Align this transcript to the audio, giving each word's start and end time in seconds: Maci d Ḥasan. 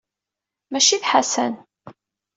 Maci 0.71 0.97
d 1.01 1.03
Ḥasan. 1.11 1.53